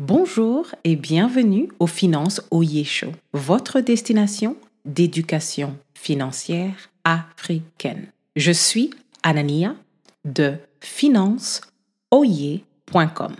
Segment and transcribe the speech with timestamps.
[0.00, 8.08] Bonjour et bienvenue au Finance Oye Show, votre destination d'éducation financière africaine.
[8.34, 8.90] Je suis
[9.22, 9.76] Anania
[10.24, 13.36] de financeoyer.com.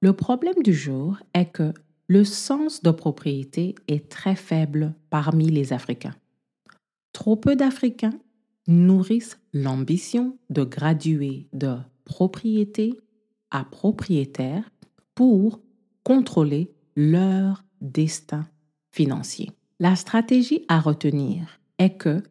[0.00, 1.74] Le problème du jour est que
[2.06, 6.14] le sens de propriété est très faible parmi les Africains.
[7.12, 8.14] Trop peu d'Africains
[8.68, 12.94] nourrissent l'ambition de graduer de propriété
[13.50, 14.70] à propriétaire
[15.16, 15.58] pour
[16.06, 18.46] contrôler leur destin
[18.92, 19.50] financier.
[19.80, 22.22] La stratégie à retenir est que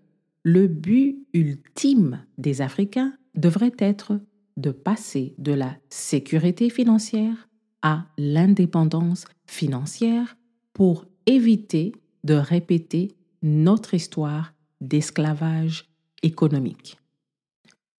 [0.43, 4.21] le but ultime des Africains devrait être
[4.55, 7.49] de passer de la sécurité financière
[7.81, 10.37] à l'indépendance financière
[10.71, 11.91] pour éviter
[12.23, 15.89] de répéter notre histoire d'esclavage
[16.23, 16.97] économique.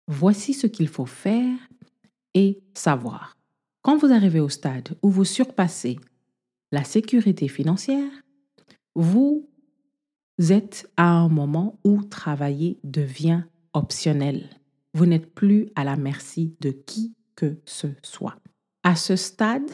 [0.08, 1.58] Voici ce qu'il faut faire
[2.34, 3.36] et savoir.
[3.86, 6.00] Quand vous arrivez au stade où vous surpassez
[6.72, 8.10] la sécurité financière,
[8.96, 9.48] vous
[10.40, 13.44] êtes à un moment où travailler devient
[13.74, 14.50] optionnel.
[14.96, 18.38] Vous n'êtes plus à la merci de qui que ce soit.
[18.82, 19.70] À ce stade,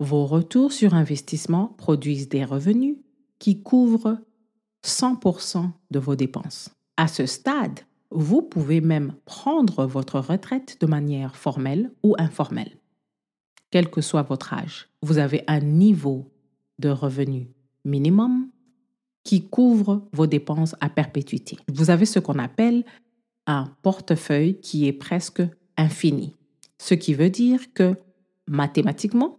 [0.00, 2.96] vos retours sur investissement produisent des revenus
[3.38, 4.18] qui couvrent
[4.84, 6.70] 100% de vos dépenses.
[6.96, 7.78] À ce stade,
[8.10, 12.77] vous pouvez même prendre votre retraite de manière formelle ou informelle
[13.70, 14.88] quel que soit votre âge.
[15.02, 16.30] Vous avez un niveau
[16.78, 17.48] de revenu
[17.84, 18.48] minimum
[19.24, 21.58] qui couvre vos dépenses à perpétuité.
[21.72, 22.84] Vous avez ce qu'on appelle
[23.46, 25.42] un portefeuille qui est presque
[25.76, 26.34] infini,
[26.78, 27.94] ce qui veut dire que
[28.46, 29.38] mathématiquement,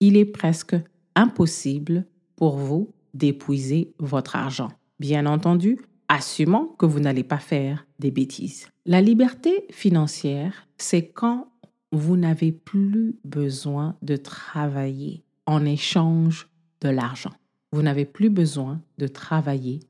[0.00, 0.76] il est presque
[1.14, 4.70] impossible pour vous d'épuiser votre argent.
[4.98, 8.68] Bien entendu, assumant que vous n'allez pas faire des bêtises.
[8.86, 11.51] La liberté financière, c'est quand
[11.92, 16.48] vous n'avez plus besoin de travailler en échange
[16.80, 17.32] de l'argent.
[17.70, 19.80] Vous n'avez plus besoin de travailler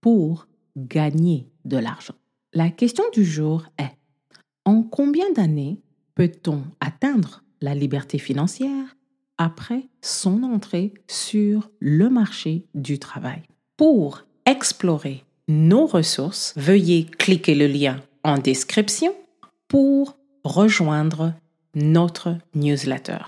[0.00, 2.14] pour gagner de l'argent.
[2.54, 3.96] La question du jour est,
[4.64, 5.80] en combien d'années
[6.14, 8.96] peut-on atteindre la liberté financière
[9.38, 13.42] après son entrée sur le marché du travail?
[13.76, 19.14] Pour explorer nos ressources, veuillez cliquer le lien en description
[19.68, 21.34] pour rejoindre
[21.74, 23.18] notre newsletter.